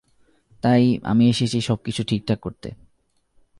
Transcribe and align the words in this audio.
তাই, 0.63 0.99
আমি 1.03 1.29
এসেছি 1.29 1.61
সব 1.61 1.77
ঠিকঠাক 2.03 2.39
করতে। 2.39 2.69